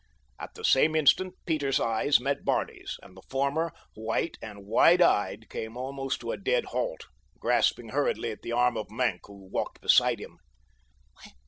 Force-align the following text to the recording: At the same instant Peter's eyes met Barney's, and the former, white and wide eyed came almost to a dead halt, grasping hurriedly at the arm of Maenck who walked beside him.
At 0.39 0.55
the 0.55 0.65
same 0.65 0.95
instant 0.95 1.35
Peter's 1.45 1.79
eyes 1.79 2.19
met 2.19 2.43
Barney's, 2.43 2.97
and 3.03 3.15
the 3.15 3.21
former, 3.29 3.71
white 3.93 4.35
and 4.41 4.65
wide 4.65 4.99
eyed 4.99 5.47
came 5.47 5.77
almost 5.77 6.21
to 6.21 6.31
a 6.31 6.37
dead 6.37 6.65
halt, 6.73 7.05
grasping 7.37 7.89
hurriedly 7.89 8.31
at 8.31 8.41
the 8.41 8.51
arm 8.51 8.77
of 8.77 8.89
Maenck 8.89 9.27
who 9.27 9.47
walked 9.51 9.79
beside 9.79 10.17
him. 10.19 10.39